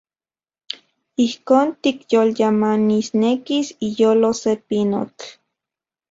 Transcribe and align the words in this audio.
Ijkon 1.25 1.67
tikyolyamanisnekis 1.81 3.67
iyolo 3.89 4.31
se 4.41 4.53
pinotl. 4.67 5.25